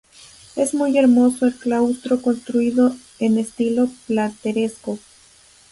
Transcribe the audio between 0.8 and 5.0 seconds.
hermoso el claustro construido en estilo plateresco.